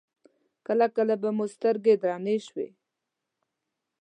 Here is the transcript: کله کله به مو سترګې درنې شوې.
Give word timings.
کله 0.65 0.85
کله 0.95 1.15
به 1.21 1.29
مو 1.37 1.45
سترګې 1.55 1.93
درنې 2.01 2.37
شوې. 2.47 2.67